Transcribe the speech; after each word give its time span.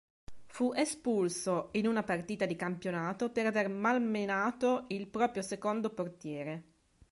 Fu 0.47 0.71
espulso 0.73 1.69
in 1.73 1.85
una 1.85 2.01
partita 2.01 2.47
di 2.47 2.55
campionato 2.55 3.29
per 3.29 3.45
aver 3.45 3.69
malmenato 3.69 4.85
il 4.87 5.05
proprio 5.05 5.43
secondo 5.43 5.91
portiere. 5.91 6.63